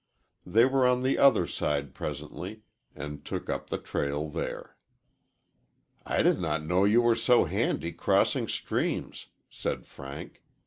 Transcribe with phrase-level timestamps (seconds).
[0.47, 2.63] They were on the other side presently,
[2.95, 4.75] and took up the trail there.
[6.07, 10.41] "I did not know you were so handy crossing streams," said Frank.